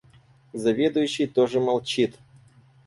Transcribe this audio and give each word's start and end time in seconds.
Заведующий 0.53 1.27
тоже 1.27 1.59
молчит. 1.59 2.17